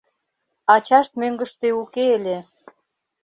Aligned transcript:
Ачашт 0.73 1.13
мӧҥгыштӧ 1.21 1.67
уке 1.81 2.05
ыле. 2.17 2.37